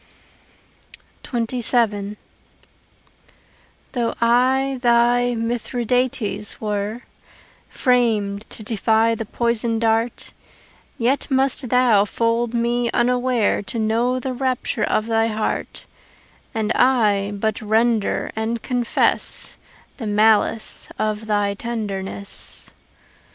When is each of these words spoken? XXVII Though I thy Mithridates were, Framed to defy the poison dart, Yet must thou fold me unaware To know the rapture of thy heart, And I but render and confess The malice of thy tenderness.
XXVII 1.23 2.17
Though 3.91 4.15
I 4.19 4.79
thy 4.81 5.35
Mithridates 5.35 6.59
were, 6.59 7.03
Framed 7.69 8.49
to 8.49 8.63
defy 8.63 9.13
the 9.13 9.27
poison 9.27 9.77
dart, 9.77 10.33
Yet 10.97 11.29
must 11.29 11.69
thou 11.69 12.05
fold 12.05 12.55
me 12.55 12.89
unaware 12.89 13.61
To 13.61 13.77
know 13.77 14.19
the 14.19 14.33
rapture 14.33 14.85
of 14.85 15.05
thy 15.05 15.27
heart, 15.27 15.85
And 16.55 16.71
I 16.73 17.29
but 17.35 17.61
render 17.61 18.31
and 18.35 18.59
confess 18.63 19.55
The 19.97 20.07
malice 20.07 20.89
of 20.97 21.27
thy 21.27 21.53
tenderness. 21.53 22.71